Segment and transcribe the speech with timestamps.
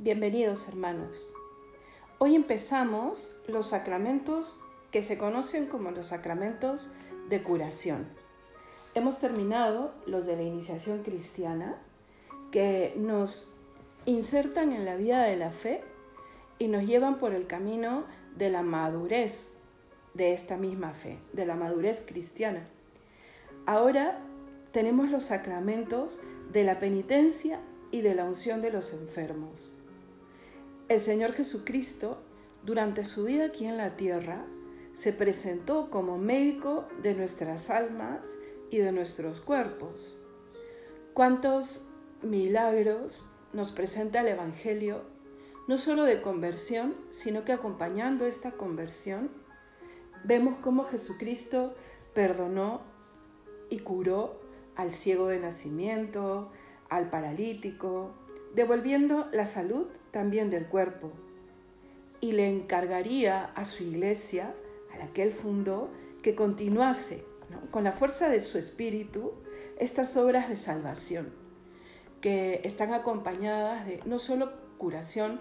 [0.00, 1.32] Bienvenidos hermanos.
[2.18, 4.56] Hoy empezamos los sacramentos
[4.92, 6.92] que se conocen como los sacramentos
[7.28, 8.06] de curación.
[8.94, 11.82] Hemos terminado los de la iniciación cristiana
[12.52, 13.52] que nos
[14.04, 15.82] insertan en la vida de la fe
[16.60, 18.04] y nos llevan por el camino
[18.36, 19.54] de la madurez
[20.14, 22.68] de esta misma fe, de la madurez cristiana.
[23.66, 24.20] Ahora
[24.70, 26.20] tenemos los sacramentos
[26.52, 27.58] de la penitencia
[27.90, 29.77] y de la unción de los enfermos.
[30.88, 32.16] El Señor Jesucristo,
[32.64, 34.46] durante su vida aquí en la tierra,
[34.94, 38.38] se presentó como médico de nuestras almas
[38.70, 40.24] y de nuestros cuerpos.
[41.12, 41.90] ¿Cuántos
[42.22, 45.02] milagros nos presenta el Evangelio,
[45.66, 49.30] no solo de conversión, sino que acompañando esta conversión,
[50.24, 51.74] vemos cómo Jesucristo
[52.14, 52.80] perdonó
[53.68, 54.40] y curó
[54.74, 56.50] al ciego de nacimiento,
[56.88, 58.14] al paralítico,
[58.54, 61.12] devolviendo la salud también del cuerpo.
[62.20, 64.54] Y le encargaría a su iglesia,
[64.92, 65.90] a la que él fundó,
[66.22, 67.24] que continuase
[67.70, 69.32] con la fuerza de su espíritu
[69.78, 71.32] estas obras de salvación,
[72.20, 75.40] que están acompañadas de no solo curación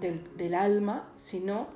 [0.00, 1.68] del, del alma, sino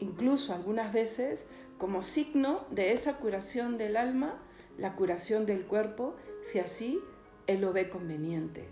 [0.00, 1.46] incluso algunas veces
[1.78, 4.42] como signo de esa curación del alma,
[4.76, 7.00] la curación del cuerpo, si así
[7.46, 8.68] él lo ve conveniente.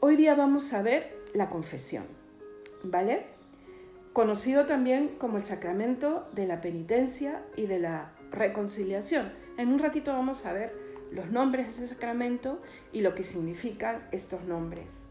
[0.00, 2.04] Hoy día vamos a ver la confesión,
[2.82, 3.26] ¿vale?
[4.12, 9.32] Conocido también como el sacramento de la penitencia y de la reconciliación.
[9.56, 10.74] En un ratito vamos a ver
[11.12, 12.60] los nombres de ese sacramento
[12.92, 15.06] y lo que significan estos nombres.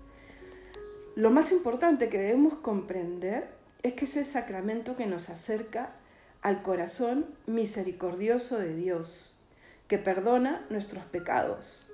[1.16, 3.50] Lo más importante que debemos comprender
[3.84, 5.96] es que es el sacramento que nos acerca
[6.42, 9.42] al corazón misericordioso de Dios,
[9.88, 11.90] que perdona nuestros pecados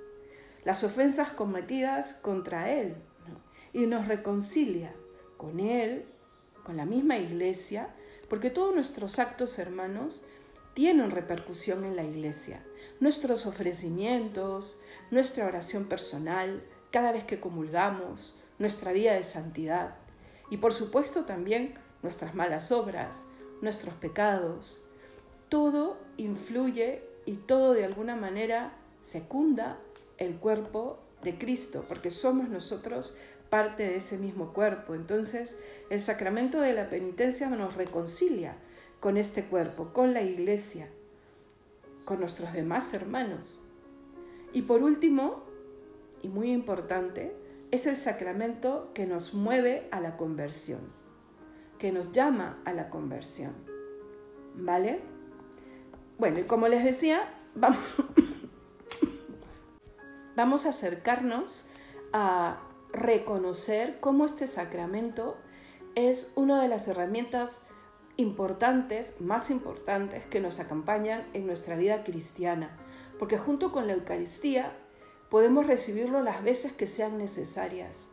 [0.66, 2.96] las ofensas cometidas contra Él
[3.76, 4.96] y nos reconcilia
[5.36, 6.06] con Él,
[6.64, 7.90] con la misma iglesia,
[8.30, 10.24] porque todos nuestros actos, hermanos,
[10.74, 12.66] tienen repercusión en la iglesia.
[13.02, 14.80] Nuestros ofrecimientos,
[15.12, 19.96] nuestra oración personal, cada vez que comulgamos, nuestra vida de santidad
[20.50, 23.26] y por supuesto también nuestras malas obras,
[23.62, 24.86] nuestros pecados.
[25.50, 29.80] Todo influye y todo de alguna manera secunda
[30.18, 33.16] el cuerpo de Cristo, porque somos nosotros
[33.50, 34.96] parte de ese mismo cuerpo.
[34.96, 38.58] Entonces, el sacramento de la penitencia nos reconcilia
[39.00, 40.90] con este cuerpo, con la iglesia,
[42.06, 43.64] con nuestros demás hermanos.
[44.54, 45.44] Y por último,
[46.22, 47.36] y muy importante,
[47.72, 50.80] es el sacramento que nos mueve a la conversión,
[51.78, 53.54] que nos llama a la conversión.
[54.56, 55.02] ¿Vale?
[56.18, 57.96] Bueno, y como les decía, vamos,
[60.36, 61.68] vamos a acercarnos
[62.14, 65.38] a reconocer cómo este sacramento
[65.96, 67.64] es una de las herramientas
[68.18, 72.78] importantes, más importantes, que nos acompañan en nuestra vida cristiana,
[73.20, 74.78] porque junto con la Eucaristía
[75.30, 78.12] podemos recibirlo las veces que sean necesarias.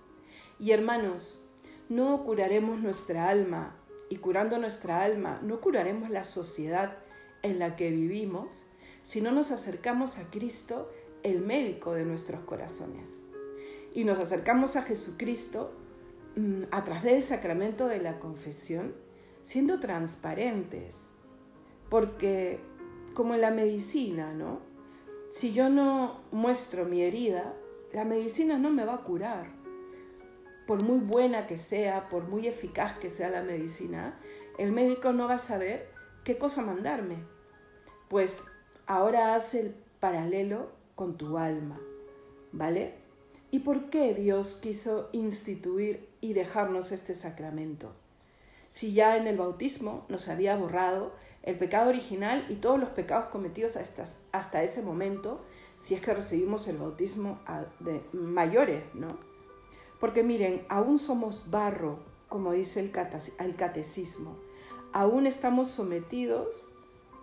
[0.59, 1.49] Y hermanos,
[1.89, 3.77] no curaremos nuestra alma,
[4.09, 6.99] y curando nuestra alma, no curaremos la sociedad
[7.43, 8.67] en la que vivimos,
[9.03, 10.91] si no nos acercamos a Cristo
[11.23, 13.25] el médico de nuestros corazones.
[13.95, 15.73] Y nos acercamos a Jesucristo
[16.37, 18.95] mm, a través del sacramento de la confesión,
[19.43, 21.13] siendo transparentes.
[21.91, 22.61] Porque,
[23.15, 24.61] como en la medicina, ¿no?
[25.31, 27.55] Si yo no muestro mi herida,
[27.93, 29.51] la medicina no me va a curar.
[30.67, 34.19] Por muy buena que sea, por muy eficaz que sea la medicina,
[34.59, 35.91] el médico no va a saber
[36.25, 37.17] qué cosa mandarme.
[38.09, 38.45] Pues
[38.87, 41.81] ahora hace el paralelo con tu alma,
[42.53, 43.02] ¿vale?
[43.55, 47.93] ¿Y por qué Dios quiso instituir y dejarnos este sacramento?
[48.71, 53.27] Si ya en el bautismo nos había borrado el pecado original y todos los pecados
[53.27, 55.43] cometidos hasta, ese momento,
[55.77, 57.41] si es que recibimos el bautismo
[57.81, 59.19] de mayores, ¿no?
[60.01, 61.99] Porque miren, aún somos barro,
[62.31, 64.39] como dice el, catecismo,
[64.95, 66.73] aún estamos sometidos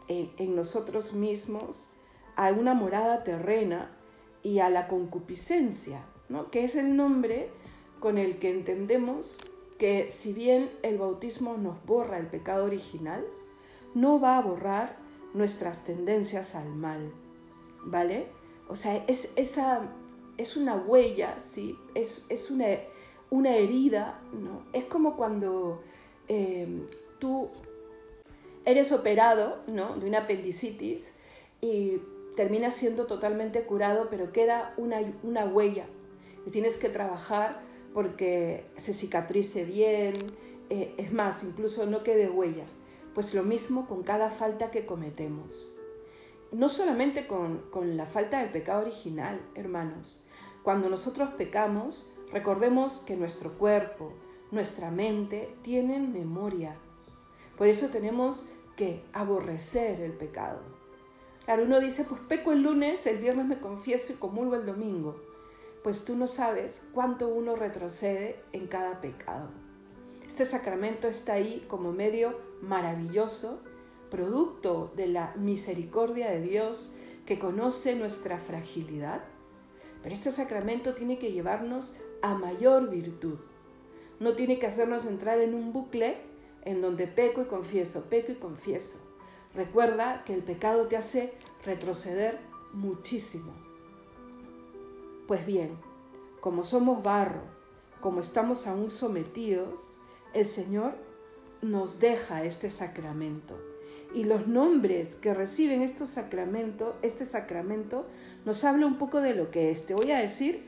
[0.07, 1.87] en nosotros mismos
[2.35, 3.97] a una morada terrena
[4.43, 6.49] y a la concupiscencia, ¿no?
[6.51, 7.49] que es el nombre
[7.99, 9.39] con el que entendemos
[9.77, 13.25] que si bien el bautismo nos borra el pecado original,
[13.95, 14.97] no va a borrar
[15.33, 17.11] nuestras tendencias al mal,
[17.85, 18.27] ¿vale?
[18.67, 19.89] O sea, es, esa,
[20.37, 21.77] es una huella, ¿sí?
[21.95, 22.65] Es, es una,
[23.29, 24.63] una, herida, ¿no?
[24.73, 25.81] Es como cuando
[26.27, 26.85] eh,
[27.19, 27.49] tú
[28.65, 29.95] eres operado, ¿no?
[29.95, 31.13] De una apendicitis
[31.61, 32.01] y
[32.35, 35.87] termina siendo totalmente curado, pero queda una, una huella
[36.49, 37.61] y tienes que trabajar
[37.93, 40.15] porque se cicatrice bien,
[40.71, 42.63] eh, es más, incluso no quede huella.
[43.13, 45.75] Pues lo mismo con cada falta que cometemos.
[46.51, 50.25] No solamente con, con la falta del pecado original, hermanos.
[50.63, 54.11] Cuando nosotros pecamos, recordemos que nuestro cuerpo,
[54.49, 56.77] nuestra mente tienen memoria.
[57.59, 60.61] Por eso tenemos que aborrecer el pecado.
[61.45, 65.28] Claro, uno dice, pues peco el lunes, el viernes me confieso y comulgo el domingo.
[65.83, 69.49] Pues tú no sabes cuánto uno retrocede en cada pecado.
[70.27, 73.61] Este sacramento está ahí como medio maravilloso,
[74.11, 76.93] producto de la misericordia de Dios
[77.25, 79.23] que conoce nuestra fragilidad.
[80.03, 83.39] Pero este sacramento tiene que llevarnos a mayor virtud.
[84.19, 86.17] No tiene que hacernos entrar en un bucle
[86.63, 88.97] en donde peco y confieso, peco y confieso.
[89.55, 91.33] Recuerda que el pecado te hace
[91.63, 92.39] retroceder
[92.73, 93.68] muchísimo.
[95.29, 95.77] Pues bien,
[96.41, 97.43] como somos barro,
[98.01, 99.99] como estamos aún sometidos,
[100.33, 100.95] el Señor
[101.61, 103.55] nos deja este sacramento.
[104.15, 108.07] Y los nombres que reciben estos sacramentos, este sacramento,
[108.43, 109.85] nos habla un poco de lo que es.
[109.85, 110.63] Te voy a decir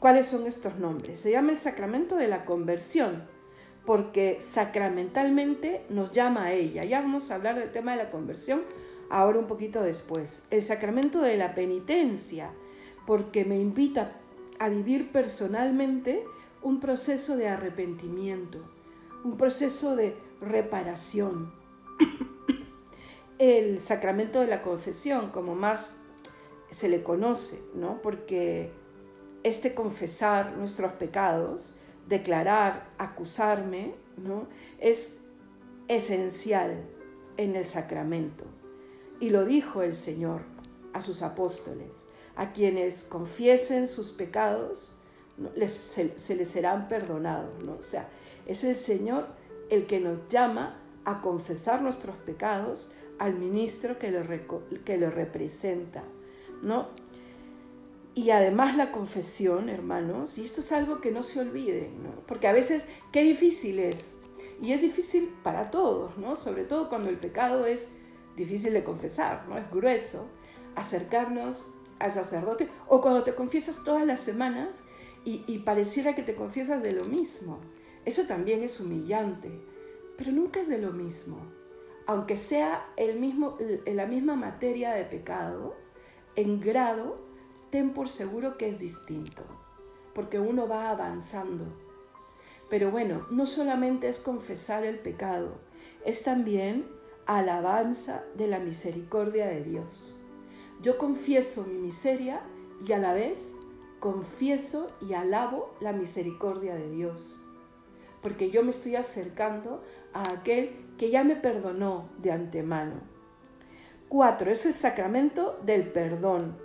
[0.00, 1.20] cuáles son estos nombres.
[1.20, 3.28] Se llama el sacramento de la conversión,
[3.86, 6.82] porque sacramentalmente nos llama a ella.
[6.82, 8.64] Ya vamos a hablar del tema de la conversión
[9.10, 10.42] ahora un poquito después.
[10.50, 12.50] El sacramento de la penitencia,
[13.06, 14.20] porque me invita
[14.58, 16.24] a vivir personalmente
[16.62, 18.60] un proceso de arrepentimiento
[19.24, 21.52] un proceso de reparación.
[23.38, 25.96] El sacramento de la confesión, como más
[26.70, 28.00] se le conoce, ¿no?
[28.02, 28.72] Porque
[29.42, 31.74] este confesar nuestros pecados,
[32.08, 34.46] declarar, acusarme, ¿no?
[34.78, 35.16] Es
[35.88, 36.84] esencial
[37.36, 38.44] en el sacramento.
[39.20, 40.42] Y lo dijo el Señor
[40.92, 42.06] a sus apóstoles,
[42.36, 44.96] a quienes confiesen sus pecados,
[45.66, 47.74] se, les serán perdonados, ¿no?
[47.74, 48.08] O sea,
[48.46, 49.28] es el Señor
[49.70, 54.22] el que nos llama a confesar nuestros pecados al ministro que lo,
[54.84, 56.04] que lo representa,
[56.62, 56.88] ¿no?
[58.14, 62.10] Y además la confesión, hermanos, y esto es algo que no se olvide, ¿no?
[62.26, 64.16] Porque a veces, qué difícil es.
[64.60, 66.34] Y es difícil para todos, ¿no?
[66.34, 67.90] Sobre todo cuando el pecado es
[68.36, 69.56] difícil de confesar, ¿no?
[69.56, 70.26] Es grueso.
[70.74, 71.66] Acercarnos
[71.98, 74.82] al sacerdote o cuando te confiesas todas las semanas
[75.24, 77.60] y, y pareciera que te confiesas de lo mismo.
[78.04, 79.50] Eso también es humillante,
[80.16, 81.38] pero nunca es de lo mismo.
[82.06, 83.56] Aunque sea el mismo,
[83.86, 85.76] la misma materia de pecado,
[86.34, 87.18] en grado,
[87.70, 89.44] ten por seguro que es distinto,
[90.14, 91.64] porque uno va avanzando.
[92.68, 95.60] Pero bueno, no solamente es confesar el pecado,
[96.04, 96.86] es también
[97.26, 100.18] alabanza de la misericordia de Dios.
[100.82, 102.42] Yo confieso mi miseria
[102.86, 103.54] y a la vez
[104.00, 107.42] confieso y alabo la misericordia de Dios
[108.22, 109.82] porque yo me estoy acercando
[110.14, 112.94] a aquel que ya me perdonó de antemano.
[114.08, 116.56] Cuatro, es el sacramento del perdón,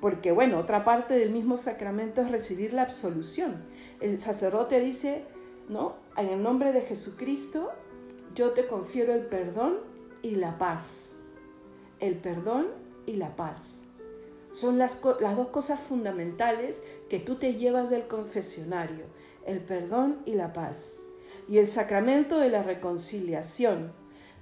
[0.00, 3.64] porque bueno, otra parte del mismo sacramento es recibir la absolución.
[4.00, 5.24] El sacerdote dice,
[5.68, 5.96] ¿no?
[6.16, 7.72] En el nombre de Jesucristo,
[8.34, 9.78] yo te confiero el perdón
[10.22, 11.16] y la paz.
[12.00, 12.66] El perdón
[13.08, 13.82] y la paz.
[14.50, 19.06] Son las, las dos cosas fundamentales que tú te llevas del confesionario
[19.48, 21.00] el perdón y la paz.
[21.48, 23.92] Y el sacramento de la reconciliación.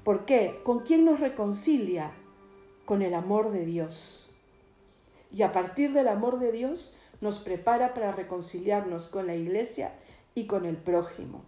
[0.02, 0.60] ¿Por qué?
[0.64, 2.12] ¿Con quién nos reconcilia?
[2.84, 4.30] Con el amor de Dios.
[5.32, 9.94] Y a partir del amor de Dios nos prepara para reconciliarnos con la iglesia
[10.34, 11.44] y con el prójimo.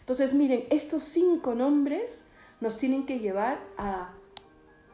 [0.00, 2.24] Entonces, miren, estos cinco nombres
[2.60, 4.14] nos tienen que llevar a,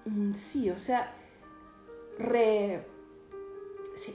[0.05, 1.15] mm, sí, o sea,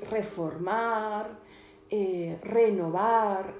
[0.09, 1.39] reformar,
[1.89, 3.53] eh, renovar,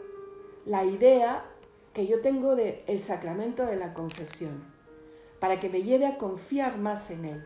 [0.66, 1.46] la idea
[1.94, 4.64] que yo tengo del el sacramento de la confesión,
[5.40, 7.46] para que me lleve a confiar más en Él.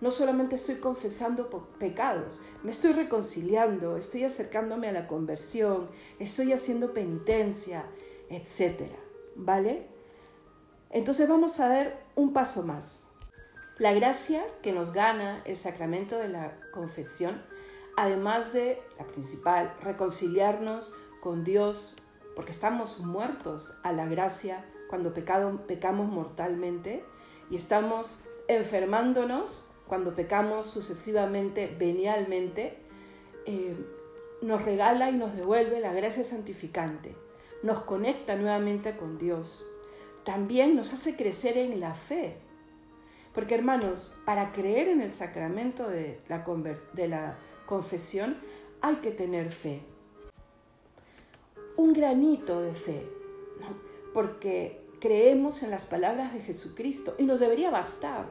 [0.00, 6.92] No solamente estoy confesando pecados, me estoy reconciliando, estoy acercándome a la conversión, estoy haciendo
[6.92, 7.86] penitencia,
[8.28, 8.90] etc.
[9.36, 9.86] ¿Vale?
[10.90, 13.06] Entonces vamos a ver un paso más.
[13.82, 17.42] La gracia que nos gana el sacramento de la confesión,
[17.96, 21.96] además de la principal, reconciliarnos con Dios
[22.36, 27.04] porque estamos muertos a la gracia cuando pecamos mortalmente
[27.50, 32.78] y estamos enfermándonos cuando pecamos sucesivamente, venialmente,
[33.46, 33.74] eh,
[34.42, 37.16] nos regala y nos devuelve la gracia santificante,
[37.64, 39.66] nos conecta nuevamente con Dios,
[40.22, 42.51] también nos hace crecer en la fe.
[43.34, 48.36] Porque hermanos, para creer en el sacramento de la, confesión
[48.82, 49.82] hay que tener fe
[51.76, 53.08] un granito de fe,
[54.12, 58.30] porque creemos en las palabras de Jesucristo y nos debería bastar.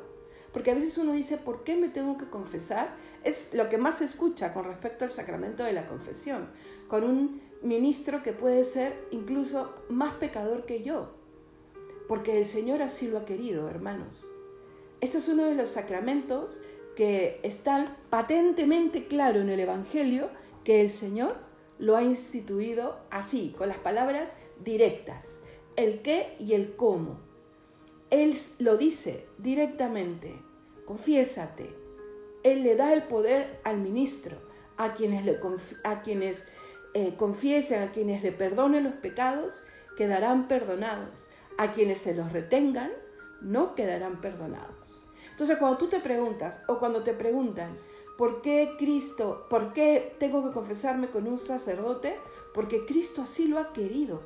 [0.53, 2.95] Porque a veces uno dice, ¿por qué me tengo que confesar?
[3.23, 6.49] Es lo que más se escucha con respecto al sacramento de la confesión,
[6.87, 11.15] con un ministro que puede ser incluso más pecador que yo,
[12.07, 14.29] porque el Señor así lo ha querido, hermanos.
[15.01, 16.61] Este es uno de los sacramentos
[16.95, 20.29] que están patentemente claro en el Evangelio
[20.63, 21.37] que el Señor
[21.79, 25.39] lo ha instituido así, con las palabras directas,
[25.75, 27.19] el qué y el cómo.
[28.11, 30.35] Él lo dice directamente,
[30.85, 31.75] confiésate.
[32.43, 34.37] Él le da el poder al ministro,
[34.77, 35.39] a quienes, le,
[35.83, 36.45] a quienes
[36.93, 39.63] eh, confiesen, a quienes le perdonen los pecados,
[39.97, 41.29] quedarán perdonados.
[41.57, 42.91] A quienes se los retengan,
[43.41, 45.03] no quedarán perdonados.
[45.31, 47.77] Entonces, cuando tú te preguntas o cuando te preguntan,
[48.17, 52.17] ¿por qué Cristo, por qué tengo que confesarme con un sacerdote?
[52.53, 54.21] Porque Cristo así lo ha querido.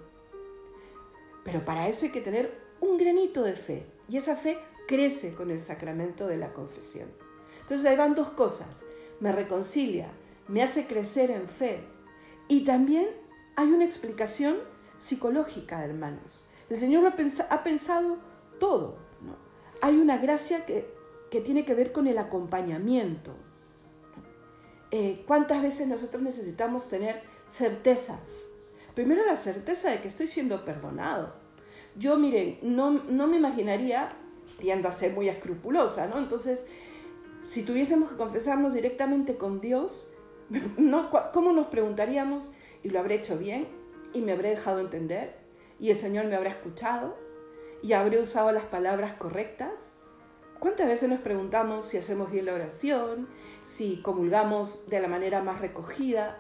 [1.44, 5.52] Pero para eso hay que tener un granito de fe y esa fe crece con
[5.52, 7.10] el sacramento de la confesión.
[7.62, 8.84] Entonces ahí van dos cosas.
[9.20, 10.10] Me reconcilia,
[10.48, 11.84] me hace crecer en fe
[12.48, 13.08] y también
[13.56, 14.58] hay una explicación
[14.98, 16.46] psicológica, hermanos.
[16.70, 18.18] El Señor ha, pensado
[18.60, 18.98] todo.
[19.86, 20.96] Hay una gracia que,
[21.44, 23.36] tiene que ver con el acompañamiento.
[24.90, 28.48] Eh, ¿Cuántas veces nosotros necesitamos tener certezas?
[28.96, 31.36] Primero la certeza de que estoy siendo perdonado.
[31.96, 34.10] Yo, miren, no, no me imaginaría,
[34.58, 36.18] tiendo a ser muy escrupulosa, ¿no?
[36.18, 36.66] Entonces,
[37.44, 40.10] si tuviésemos que confesarnos directamente con Dios,
[41.32, 42.54] ¿cómo nos preguntaríamos?
[42.82, 43.68] ¿Y lo habré hecho bien?
[44.14, 45.36] ¿Y me habré dejado entender?
[45.80, 47.25] ¿Y el Señor me habrá escuchado?
[47.86, 49.92] ¿Y habré usado las palabras correctas?
[50.58, 53.28] ¿Cuántas veces nos preguntamos si hacemos bien la oración,
[53.62, 56.36] si comulgamos de la manera más recogida?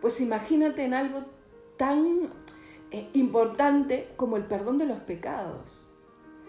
[0.00, 1.24] Pues imagínate en algo
[1.76, 2.32] tan
[2.92, 5.90] eh, importante como el perdón de los pecados.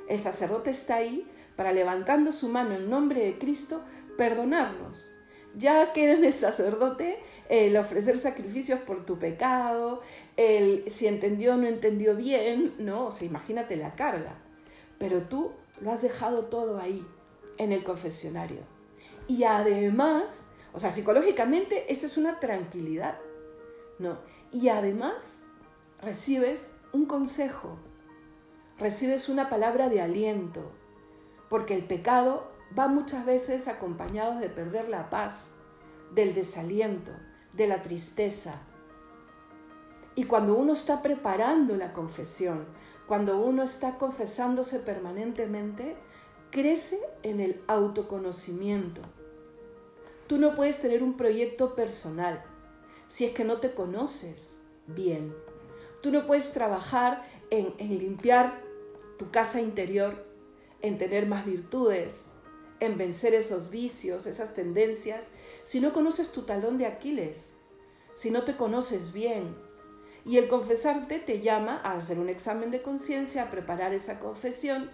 [0.08, 3.82] El sacerdote está ahí para levantando su mano en nombre de Cristo,
[4.16, 5.12] perdonarnos
[5.56, 10.02] ya queda en el sacerdote el ofrecer sacrificios por tu pecado,
[10.38, 13.08] el si entendió o no entendió bien, ¿no?
[13.08, 14.38] O sea, imagínate la carga.
[14.98, 15.52] Pero tú
[15.82, 17.06] lo has dejado todo ahí,
[17.58, 18.62] en el confesionario.
[19.28, 23.20] Y además, o sea, psicológicamente eso es una tranquilidad,
[23.98, 24.20] ¿no?
[24.52, 25.44] Y además
[26.02, 27.78] recibes un consejo,
[28.78, 30.72] recibes una palabra de aliento,
[31.50, 35.54] porque el pecado va muchas veces acompañados de perder la paz,
[36.14, 37.12] del desaliento,
[37.54, 38.62] de la tristeza.
[40.16, 42.66] Y cuando uno está preparando la confesión,
[43.08, 45.96] cuando uno está confesándose permanentemente,
[46.52, 49.02] crece en el autoconocimiento.
[50.28, 52.44] Tú no puedes tener un proyecto personal
[53.08, 55.36] si es que no te conoces bien.
[56.02, 58.62] Tú no puedes trabajar en, en limpiar
[59.18, 60.26] tu casa interior,
[60.82, 62.34] en tener más virtudes,
[62.80, 65.32] en vencer esos vicios, esas tendencias,
[65.64, 67.54] si no conoces tu talón de Aquiles,
[68.14, 69.56] si no te conoces bien.
[70.26, 74.92] Y el confesarte te llama a hacer un examen de conciencia, a preparar esa confesión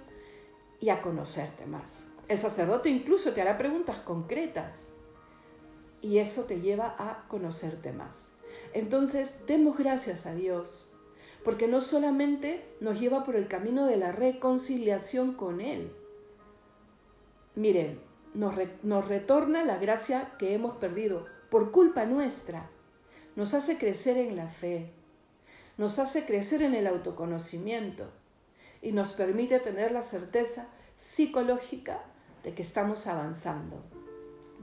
[0.79, 2.07] y a conocerte más.
[2.27, 4.91] El sacerdote incluso te hará preguntas concretas
[6.01, 8.33] y eso te lleva a conocerte más.
[8.73, 10.93] Entonces, demos gracias a Dios,
[11.43, 15.95] porque no solamente nos lleva por el camino de la reconciliación con Él,
[17.55, 17.99] miren,
[18.33, 22.69] nos, retorna la gracia que hemos perdido por culpa nuestra.
[23.35, 24.91] Nos hace crecer en la fe,
[25.77, 28.09] nos hace crecer en el autoconocimiento
[28.81, 32.03] y nos permite tener la certeza psicológica
[32.43, 33.83] de que estamos avanzando.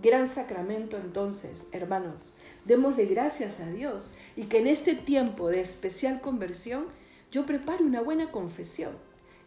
[0.00, 2.34] Gran sacramento entonces, hermanos,
[2.64, 6.86] démosle gracias a Dios y que en este tiempo de especial conversión
[7.30, 8.96] yo prepare una buena confesión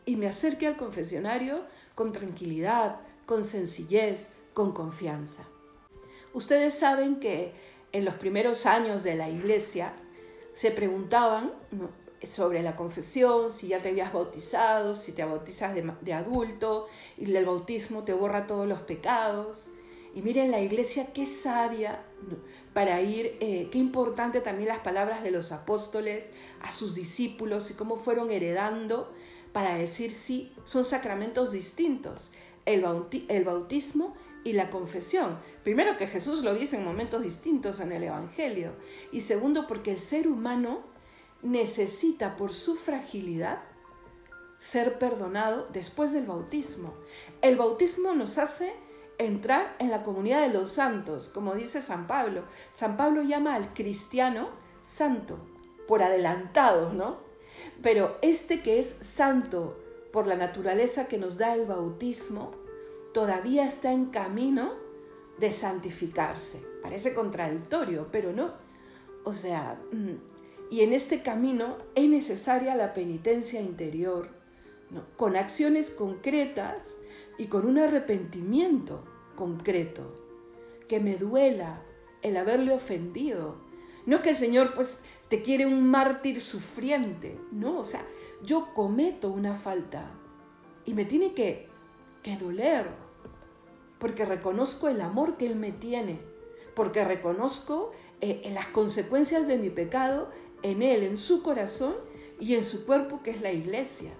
[0.05, 5.43] y me acerque al confesionario con tranquilidad, con sencillez, con confianza.
[6.33, 7.53] Ustedes saben que
[7.91, 9.93] en los primeros años de la iglesia
[10.53, 11.53] se preguntaban
[12.21, 17.45] sobre la confesión, si ya te habías bautizado, si te bautizas de, adulto y el
[17.45, 19.71] bautismo te borra todos los pecados.
[20.13, 22.03] Y miren la iglesia qué sabia
[22.73, 27.73] para ir, eh, qué importante también las palabras de los apóstoles a sus discípulos y
[27.73, 29.13] cómo fueron heredando
[29.51, 32.31] para decir sí, son sacramentos distintos
[32.65, 35.39] el, bautismo y la confesión.
[35.63, 38.73] Primero que Jesús lo dice en momentos distintos en el Evangelio.
[39.11, 40.83] Y segundo porque el ser humano
[41.41, 43.59] necesita por su fragilidad
[44.57, 46.93] ser perdonado después del bautismo.
[47.41, 48.73] El bautismo nos hace
[49.17, 52.43] entrar en la comunidad de los santos, como dice San Pablo.
[52.71, 54.49] San Pablo llama al cristiano
[54.81, 55.39] santo.
[55.87, 57.19] por adelantado, ¿no?
[57.83, 59.84] Pero este que es santo
[60.15, 62.51] por la naturaleza que nos da el bautismo,
[63.13, 64.71] todavía está en camino
[65.39, 66.65] de santificarse.
[66.81, 68.53] Parece contradictorio, pero no.
[69.25, 74.29] O sea, mm, y en este camino es necesaria la penitencia interior,
[75.17, 76.95] con acciones concretas
[77.37, 79.03] y con un arrepentimiento
[79.35, 80.15] concreto,
[80.87, 81.81] que me duela
[82.21, 83.57] el haberle ofendido.
[84.05, 88.05] No es que el Señor pues te quiere un mártir sufriente, no, o sea,
[88.45, 90.11] yo cometo una falta
[90.85, 91.67] y me tiene que,
[92.21, 92.87] que doler,
[93.99, 96.21] porque reconozco el amor que Él me tiene,
[96.75, 100.29] porque reconozco eh, las consecuencias de mi pecado
[100.63, 101.95] en Él, en su corazón
[102.39, 104.11] y en su cuerpo que es la iglesia.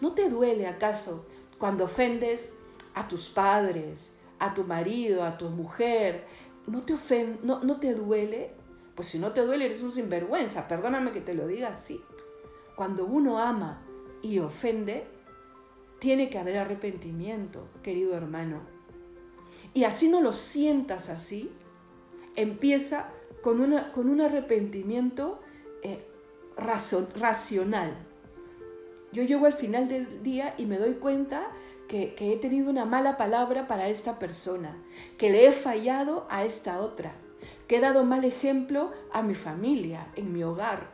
[0.00, 1.26] ¿No te duele acaso
[1.58, 2.52] cuando ofendes
[2.94, 6.26] a tus padres, a tu marido, a tu mujer?
[6.66, 6.94] ¿No te,
[7.42, 8.52] no, no te duele?
[8.94, 12.00] Pues si no te duele eres un sinvergüenza, perdóname que te lo diga así.
[12.76, 13.82] Cuando uno ama
[14.22, 15.06] y ofende,
[15.98, 18.60] tiene que haber arrepentimiento, querido hermano.
[19.72, 21.50] Y así no lo sientas así,
[22.36, 23.10] empieza
[23.42, 25.40] con, una, con un arrepentimiento
[25.82, 26.06] eh,
[26.56, 27.96] racional.
[29.12, 31.50] Yo llego al final del día y me doy cuenta
[31.88, 34.82] que, que he tenido una mala palabra para esta persona,
[35.18, 37.14] que le he fallado a esta otra,
[37.68, 40.93] que he dado mal ejemplo a mi familia, en mi hogar.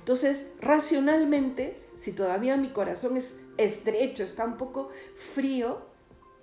[0.00, 5.82] Entonces, racionalmente, si todavía mi corazón es estrecho, está un poco frío,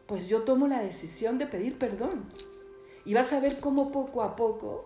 [0.05, 2.23] pues yo tomo la decisión de pedir perdón.
[3.03, 4.85] Y vas a ver cómo poco a poco,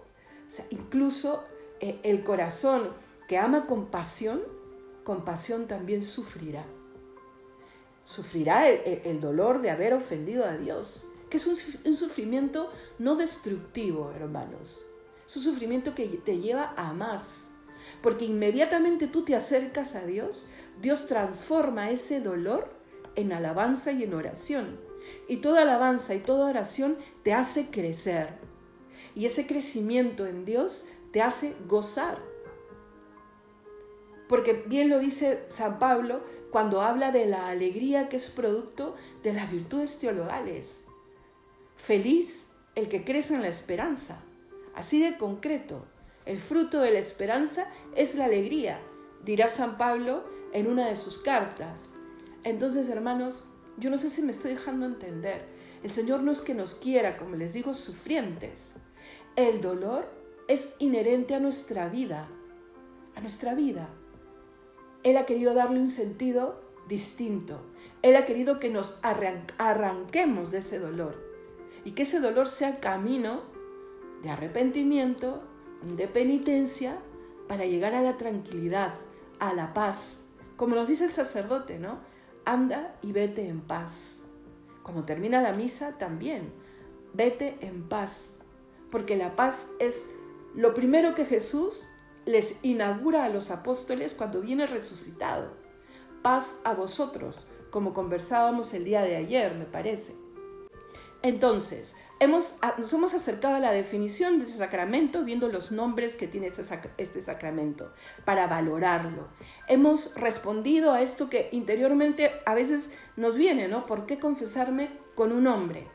[0.70, 1.44] incluso
[1.82, 2.94] eh, el corazón
[3.28, 4.42] que ama con pasión,
[5.04, 6.66] con pasión también sufrirá.
[8.06, 14.12] Sufrirá el, dolor de haber ofendido a Dios, que es un, un sufrimiento no destructivo,
[14.16, 14.86] hermanos.
[15.26, 17.50] Es un sufrimiento que te lleva a más.
[18.02, 20.48] Porque inmediatamente tú te acercas a Dios,
[20.82, 22.74] Dios transforma ese dolor
[23.16, 24.80] en alabanza y en oración.
[25.28, 28.40] Y toda alabanza y toda oración te hace crecer.
[29.16, 32.20] Y ese crecimiento en Dios te hace gozar.
[34.28, 39.34] Porque bien lo dice San Pablo cuando habla de la alegría que es producto de
[39.34, 40.86] las virtudes teologales.
[41.76, 44.24] Feliz el que crece en la esperanza.
[44.74, 45.86] Así de concreto.
[46.26, 48.80] El fruto de la esperanza es la alegría,
[49.24, 51.94] dirá San Pablo en una de sus cartas.
[52.44, 55.46] Entonces, hermanos, yo no sé si me estoy dejando entender.
[55.84, 58.76] El Señor no es que nos quiera, como les digo, sufrientes.
[59.36, 60.10] El dolor
[60.48, 62.28] es inherente a nuestra vida,
[63.16, 63.90] a nuestra vida.
[65.04, 67.62] Él ha querido darle un sentido distinto.
[68.02, 71.16] Él ha querido que nos arranquemos de ese dolor
[71.86, 73.44] y que ese dolor sea camino
[74.22, 75.44] de arrepentimiento,
[75.84, 77.00] de penitencia,
[77.48, 78.94] para llegar a la tranquilidad,
[79.40, 80.24] a la paz.
[80.56, 82.00] Como nos dice el sacerdote, ¿no?
[82.46, 84.22] anda y vete en paz.
[84.84, 86.54] Cuando termina la misa también,
[87.14, 88.38] vete en paz,
[88.90, 90.08] porque la paz es
[90.56, 91.88] lo primero que Jesús
[92.26, 95.54] les inaugura a los apóstoles cuando viene resucitado.
[96.22, 100.16] Paz a vosotros, como conversábamos el día de ayer, me parece.
[101.24, 106.28] Entonces, hemos, nos hemos acercado a la definición de ese sacramento viendo los nombres que
[106.28, 106.64] tiene este,
[106.98, 107.92] este, sacramento
[108.26, 109.28] para valorarlo.
[109.68, 113.88] Hemos respondido a esto que interiormente a veces nos viene, ¿no?
[113.88, 115.88] ¿Por qué confesarme con un nombre?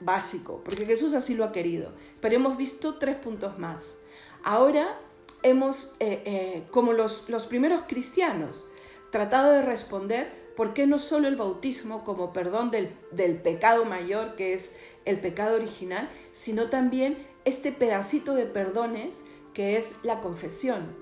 [0.00, 1.94] Básico, porque Jesús así lo ha querido.
[2.20, 3.96] Pero hemos visto tres puntos más.
[4.44, 5.00] Ahora
[5.42, 8.68] hemos, eh, eh, como los, los primeros cristianos,
[9.10, 12.88] tratado de responder ¿por qué no solo el bautismo como perdón del,
[13.42, 14.72] pecado mayor, que es
[15.04, 19.22] el pecado original, sino también este pedacito de perdones
[19.54, 20.96] que es la confesión?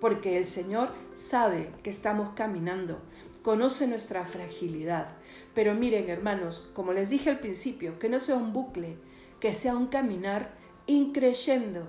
[0.00, 3.02] Porque el Señor sabe que estamos caminando,
[3.42, 5.14] conoce nuestra fragilidad.
[5.54, 8.96] Pero miren, hermanos, como les dije al principio, que no sea un bucle,
[9.40, 10.56] que sea un caminar
[10.86, 11.86] increyendo,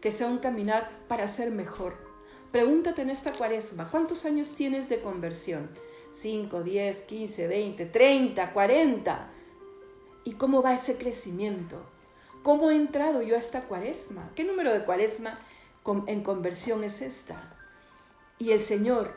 [0.00, 1.96] que sea un caminar para ser mejor.
[2.52, 5.68] Pregúntate en esta cuaresma, ¿cuántos años tienes de conversión?
[6.14, 9.30] 5, 10, 15, 20, 30, 40.
[10.24, 11.84] ¿Y cómo va ese crecimiento?
[12.42, 14.30] ¿Cómo he entrado yo a esta cuaresma?
[14.36, 15.34] ¿Qué número de cuaresma
[16.06, 17.56] en conversión es esta?
[18.38, 19.12] Y el Señor,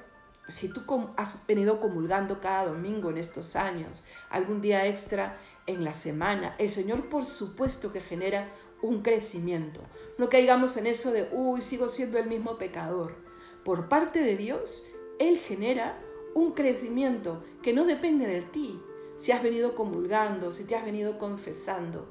[0.48, 0.82] si tú
[1.18, 6.70] has venido comulgando cada domingo en estos años, algún día extra en la semana, el
[6.70, 8.50] Señor por supuesto que genera
[8.82, 9.82] un crecimiento.
[10.18, 13.16] No caigamos en eso de, uy, sigo siendo el mismo pecador.
[13.64, 14.86] Por parte de Dios,
[15.20, 16.02] Él genera
[16.34, 18.80] un crecimiento que no depende de ti,
[19.18, 22.08] si has venido comulgando, si te has venido confesando,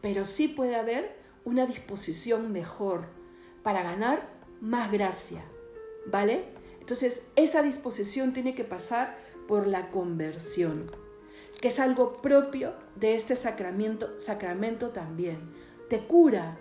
[0.00, 3.06] pero sí puede haber una disposición mejor
[3.62, 4.28] para ganar
[4.60, 5.44] más gracia,
[6.06, 6.44] ¿vale?
[6.80, 10.90] Entonces, esa disposición tiene que pasar por la conversión,
[11.60, 15.38] que es algo propio de este sacramento, sacramento también.
[15.88, 16.58] Te cura,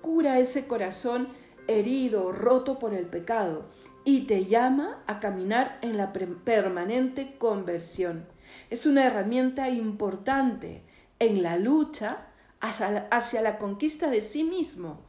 [0.00, 1.28] cura ese corazón
[1.66, 3.64] herido, roto por el pecado
[4.04, 8.26] y te llama a caminar en la permanente conversión.
[8.70, 10.82] Es una herramienta importante
[11.18, 12.26] en la lucha
[12.60, 15.00] hacia la, conquista de sí mismo.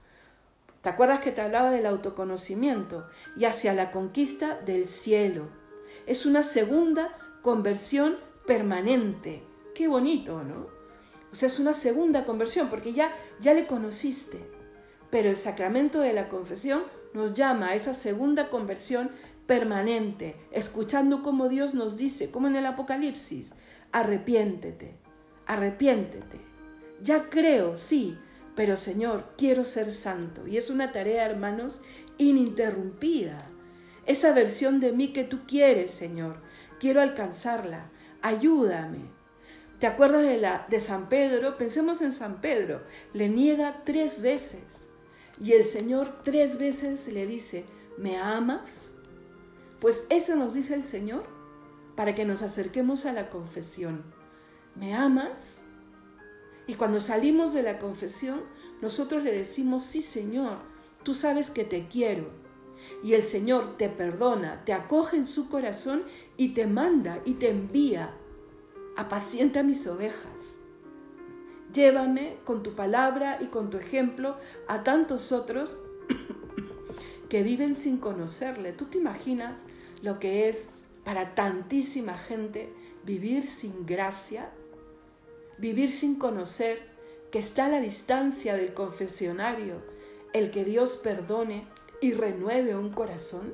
[0.82, 3.08] ¿Te acuerdas que te hablaba del autoconocimiento?
[3.38, 5.50] Y hacia la conquista del cielo.
[6.06, 9.44] Es una segunda conversión permanente.
[9.76, 10.68] Qué bonito, ¿no?
[11.32, 14.40] O sea, es una segunda conversión porque ya, ya le conociste.
[15.10, 19.12] Pero el sacramento de la confesión nos llama a esa segunda conversión
[19.46, 23.54] permanente, escuchando como Dios nos dice, como en el Apocalipsis,
[23.92, 24.96] arrepiéntete,
[25.46, 26.40] arrepiéntete.
[27.02, 28.18] Ya creo, sí,
[28.56, 30.48] pero Señor, quiero ser santo.
[30.48, 31.82] Y es una tarea, hermanos,
[32.18, 33.40] ininterrumpida.
[34.06, 36.38] Esa versión de mí que tú quieres, Señor,
[36.80, 37.90] quiero alcanzarla.
[38.22, 39.10] Ayúdame.
[39.80, 41.58] ¿Te acuerdas de, la, de San Pedro?
[41.58, 42.84] Pensemos en San Pedro.
[43.14, 44.91] Le niega tres veces.
[45.42, 47.66] Y el Señor tres veces le dice,
[47.98, 48.92] ¿me amas?
[49.80, 51.24] Pues eso nos dice el Señor
[51.96, 54.04] para que nos acerquemos a la confesión.
[54.76, 55.64] ¿Me amas?
[56.68, 58.44] Y cuando salimos de la confesión,
[58.82, 60.60] nosotros le decimos, sí Señor,
[61.04, 62.30] tú sabes que te quiero.
[63.04, 66.04] Y el Señor te perdona, te acoge en su corazón
[66.38, 68.14] y te manda y te envía.
[68.96, 70.61] Apacienta mis ovejas.
[71.74, 75.78] Llévame con tu palabra y con tu ejemplo a tantos otros
[77.30, 78.74] que viven sin conocerle.
[78.74, 79.64] ¿Tú te imaginas
[80.02, 82.74] lo que es para tantísima gente
[83.06, 84.52] vivir sin gracia?
[85.58, 86.82] Vivir sin conocer
[87.32, 89.82] que está a la distancia del confesionario
[90.34, 91.68] el que Dios perdone
[92.02, 93.54] y renueve un corazón,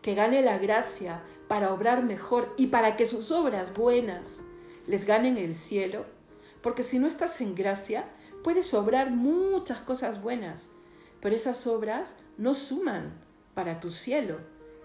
[0.00, 4.42] que gane la gracia para obrar mejor y para que sus obras buenas
[4.86, 6.04] les ganen el cielo
[6.62, 8.08] porque si no estás en gracia,
[8.42, 10.70] puedes obrar muchas cosas buenas,
[11.20, 13.20] pero esas obras no suman
[13.54, 14.38] para tu cielo.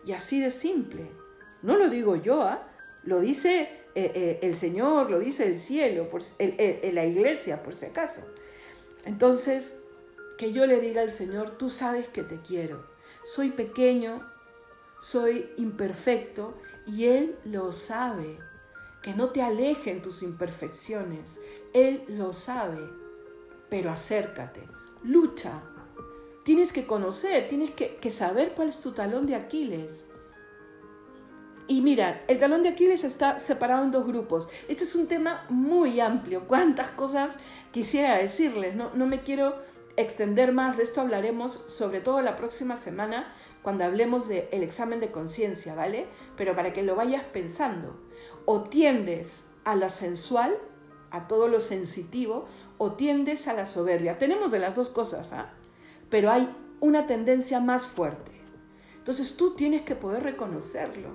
[0.05, 1.11] Y así de simple.
[1.61, 2.67] No lo digo yo, ¿ah?
[3.03, 3.61] lo dice
[3.95, 8.21] eh, eh, el Señor, lo dice el cielo, por, la iglesia, por si acaso.
[9.05, 9.77] Entonces,
[10.37, 12.87] que yo le diga al Señor, tú sabes que te quiero.
[13.23, 14.29] Soy pequeño,
[14.99, 18.37] soy imperfecto y Él lo sabe
[19.07, 21.39] que no te alejen tus imperfecciones.
[21.73, 22.89] Él lo sabe,
[23.69, 24.67] pero acércate,
[25.01, 25.63] lucha.
[26.43, 30.07] Tienes que conocer, tienes que, saber cuál es tu talón de Aquiles.
[31.69, 34.49] Y mira, el talón de Aquiles está separado en dos grupos.
[34.67, 36.45] Este es un tema muy amplio.
[36.45, 37.37] Cuántas cosas
[37.71, 38.75] quisiera decirles.
[38.75, 39.55] No, no me quiero
[39.95, 40.75] extender más.
[40.75, 43.33] De esto hablaremos sobre todo la próxima semana
[43.67, 46.07] cuando hablemos del examen de conciencia, ¿vale?
[46.37, 47.99] Pero para que lo vayas pensando
[48.45, 50.57] o tiendes a la sensual,
[51.11, 54.17] a todo lo sensitivo, o tiendes a la soberbia.
[54.19, 55.51] Tenemos de las dos cosas, ¿ah?
[56.09, 56.47] pero hay
[56.79, 58.31] una tendencia más fuerte.
[58.99, 61.09] Entonces tú tienes que poder reconocerlo.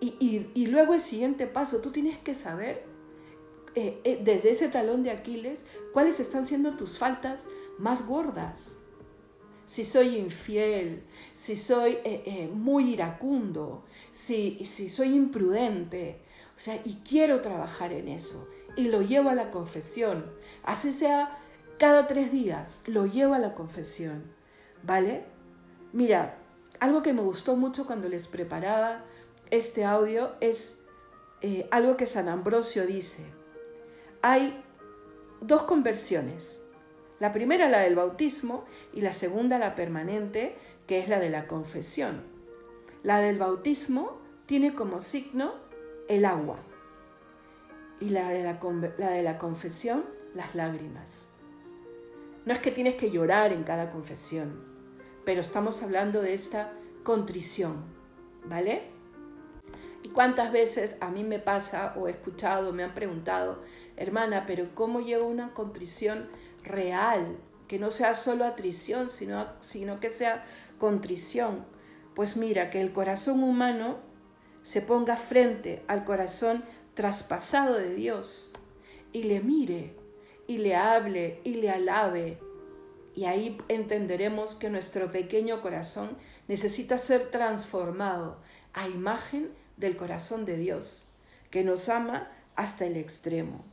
[0.00, 2.84] Y, luego el siguiente paso, tú tienes que saber
[3.76, 7.46] eh, eh, desde ese talón de Aquiles cuáles están siendo tus faltas
[7.78, 8.78] más gordas.
[9.72, 16.20] Si soy infiel, si soy eh, muy iracundo, si, si soy imprudente,
[16.54, 18.46] o sea, y quiero trabajar en eso.
[18.76, 20.30] Y lo llevo a la confesión.
[20.62, 21.38] Así sea
[21.78, 24.24] cada tres días, lo llevo a la confesión.
[24.82, 25.24] ¿Vale?
[25.94, 26.36] Mira,
[26.78, 29.06] algo que me gustó mucho cuando les preparaba
[29.50, 30.80] este audio es
[31.40, 33.24] eh, algo que San Ambrosio dice.
[34.20, 34.62] Hay
[35.40, 36.62] dos conversiones.
[37.22, 40.56] La primera la del bautismo y la segunda la permanente,
[40.88, 42.24] que es la de la confesión.
[43.04, 45.54] La del bautismo tiene como signo
[46.08, 46.58] el agua
[48.00, 48.58] y la de la,
[48.98, 50.04] la de la confesión,
[50.34, 51.28] las lágrimas.
[52.44, 54.64] No es que tienes que llorar en cada confesión,
[55.24, 56.72] pero estamos hablando de esta
[57.04, 57.84] contrición,
[58.46, 58.90] ¿vale?
[60.02, 63.62] ¿Y cuántas veces a mí me pasa o he escuchado, me han preguntado,
[63.96, 66.28] hermana, pero ¿cómo llego una contrición
[66.62, 67.38] real?
[67.68, 70.44] Que no sea solo atrición, sino, sino que sea
[70.78, 71.64] contrición.
[72.14, 73.98] Pues mira, que el corazón humano
[74.62, 78.52] se ponga frente al corazón traspasado de Dios
[79.12, 79.96] y le mire
[80.46, 82.38] y le hable y le alabe.
[83.14, 86.16] Y ahí entenderemos que nuestro pequeño corazón
[86.48, 88.40] necesita ser transformado
[88.72, 91.08] a imagen del corazón de Dios,
[91.50, 93.64] que nos ama hasta el extremo.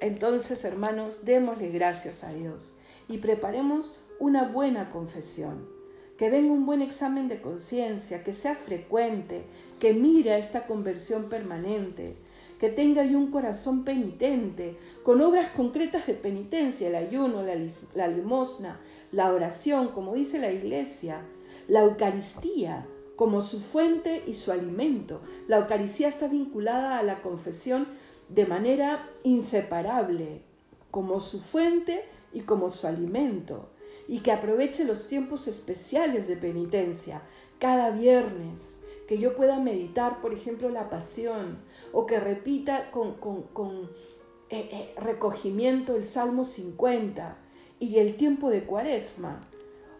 [0.00, 2.74] Entonces, hermanos, démosle gracias a Dios
[3.08, 5.68] y preparemos una buena confesión
[6.16, 9.44] que venga un buen examen de conciencia, que sea frecuente,
[9.78, 12.16] que mire esta conversión permanente,
[12.58, 17.54] que tenga un corazón penitente, con obras concretas de penitencia, el ayuno, la,
[17.94, 18.80] la limosna,
[19.12, 21.22] la oración, como dice la iglesia,
[21.68, 22.86] la Eucaristía
[23.16, 25.22] como su fuente y su alimento.
[25.48, 27.86] La Eucaristía está vinculada a la confesión
[28.32, 30.42] de manera inseparable,
[30.90, 33.68] como su fuente y como su alimento,
[34.08, 37.22] y que aproveche los tiempos especiales de penitencia,
[37.58, 41.58] cada viernes, que yo pueda meditar, por ejemplo, la pasión,
[41.92, 43.90] o que repita con,
[44.48, 47.36] eh, eh, recogimiento el Salmo 50
[47.80, 49.40] y el tiempo de Cuaresma,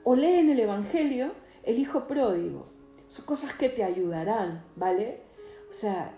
[0.04, 1.32] o lee en el Evangelio
[1.64, 2.66] el Hijo Pródigo.
[3.08, 5.22] Son cosas que te ayudarán, ¿vale?
[5.68, 6.14] O sea,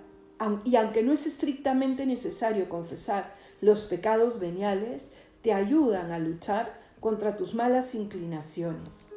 [0.64, 5.11] y aunque no es estrictamente necesario confesar los pecados veniales,
[5.42, 9.09] te ayudan a luchar contra tus malas inclinaciones.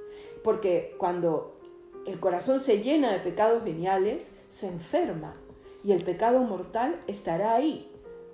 [0.43, 1.59] Porque cuando
[2.05, 5.35] el corazón se llena de pecados veniales, se enferma
[5.83, 7.91] y el pecado mortal estará ahí,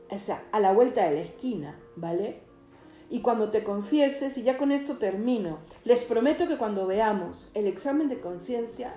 [0.10, 2.42] o sea, a la vuelta de la esquina, ¿vale?
[3.10, 7.68] Y cuando te confieses, y ya con esto termino, les prometo que cuando veamos el
[7.68, 8.96] examen de conciencia,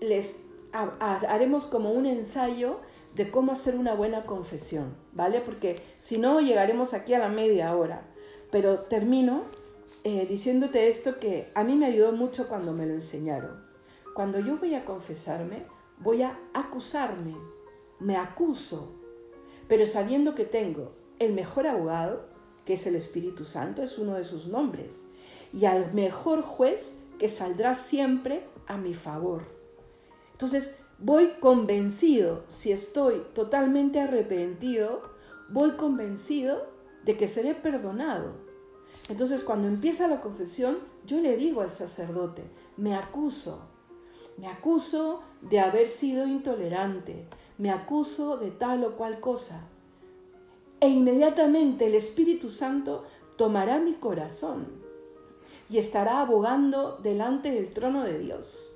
[0.00, 0.40] les
[0.72, 2.80] haremos como un ensayo
[3.14, 5.40] de cómo hacer una buena confesión, ¿vale?
[5.40, 8.08] Porque si no, llegaremos aquí a la media hora.
[8.50, 9.44] Pero termino
[10.04, 13.64] eh, diciéndote esto que a mí me ayudó mucho cuando me lo enseñaron.
[14.14, 15.64] Cuando yo voy a confesarme,
[15.98, 17.34] voy a acusarme,
[18.00, 18.94] me acuso,
[19.66, 22.28] pero sabiendo que tengo el mejor abogado,
[22.64, 25.06] que es el Espíritu Santo, es uno de sus nombres,
[25.52, 29.42] y al mejor juez que saldrá siempre a mi favor.
[30.32, 35.02] Entonces, voy convencido, si estoy totalmente arrepentido,
[35.48, 36.66] voy convencido
[37.04, 38.32] de que seré perdonado.
[39.08, 42.44] Entonces, cuando empieza la confesión, yo le digo al sacerdote,
[42.76, 43.68] me acuso,
[44.38, 47.28] me acuso de haber sido intolerante,
[47.58, 49.68] me acuso de tal o cual cosa.
[50.80, 53.04] E inmediatamente el Espíritu Santo
[53.36, 54.66] tomará mi corazón
[55.68, 58.73] y estará abogando delante del trono de Dios.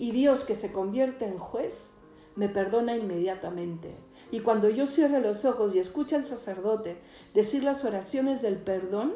[0.00, 1.90] Y Dios que se convierte en juez,
[2.34, 3.94] me perdona inmediatamente.
[4.30, 6.96] Y cuando yo cierre los ojos y escucha al sacerdote
[7.34, 9.12] decir las oraciones del perdón,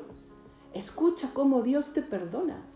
[0.75, 2.67] escucha cómo Dios te perdona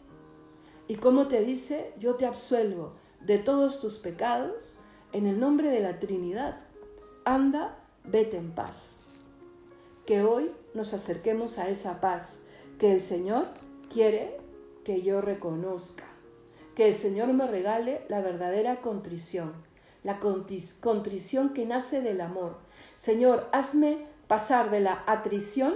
[0.86, 4.78] y cómo te dice, yo te absuelvo de todos tus pecados
[5.12, 6.62] en el nombre de la Trinidad.
[7.26, 9.02] Anda, vete en paz.
[10.06, 12.40] Que hoy nos acerquemos a esa paz
[12.78, 13.48] que el Señor
[13.90, 14.40] quiere
[14.82, 16.17] que yo reconozca.
[16.78, 19.52] Que el Señor me regale la verdadera contrición,
[20.04, 22.58] la contrición que nace del amor.
[22.94, 25.74] Señor, hazme pasar de la atrición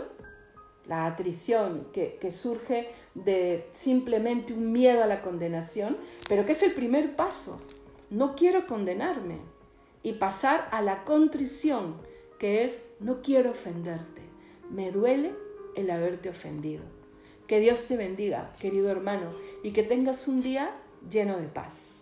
[0.87, 5.97] la atrición que, surge de simplemente un miedo a la condenación,
[6.29, 7.61] pero que es el primer paso.
[8.09, 9.41] No quiero condenarme
[10.05, 11.97] y pasar a la contrición,
[12.38, 14.23] que es no quiero ofenderte.
[14.71, 15.35] Me duele
[15.75, 16.85] el haberte ofendido.
[17.49, 19.33] Que Dios te bendiga, querido hermano,
[19.65, 20.79] y que tengas un día
[21.11, 22.02] lleno de paz.